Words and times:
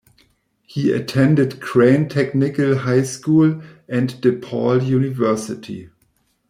He 0.63 0.91
attended 0.91 1.61
Crane 1.61 2.09
Technical 2.09 2.75
High 2.75 3.03
School 3.03 3.61
and 3.87 4.09
DePaul 4.13 4.83
University. 4.83 5.91